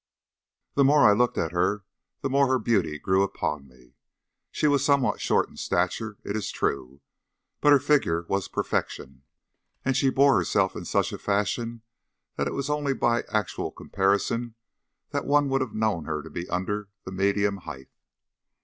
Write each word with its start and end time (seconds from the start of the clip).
The 0.73 0.83
more 0.83 1.07
I 1.07 1.13
looked 1.13 1.37
at 1.37 1.51
her 1.51 1.83
the 2.21 2.29
more 2.31 2.47
her 2.47 2.57
beauty 2.57 2.97
grew 2.97 3.21
upon 3.21 3.67
me. 3.67 3.93
She 4.49 4.67
was 4.67 4.83
somewhat 4.83 5.21
short 5.21 5.47
in 5.47 5.57
stature, 5.57 6.17
it 6.23 6.35
is 6.35 6.49
true; 6.49 7.01
but 7.59 7.71
her 7.71 7.77
figure 7.77 8.25
was 8.27 8.47
perfection, 8.47 9.21
and 9.85 9.95
she 9.95 10.09
bore 10.09 10.37
herself 10.37 10.75
in 10.75 10.85
such 10.85 11.13
a 11.13 11.19
fashion 11.19 11.83
that 12.35 12.47
it 12.47 12.53
was 12.55 12.67
only 12.67 12.95
by 12.95 13.25
actual 13.29 13.69
comparison 13.69 14.55
that 15.11 15.25
one 15.27 15.49
would 15.49 15.61
have 15.61 15.75
known 15.75 16.05
her 16.05 16.23
to 16.23 16.31
be 16.31 16.49
under 16.49 16.89
the 17.03 17.11
medium 17.11 17.57
height. 17.57 17.89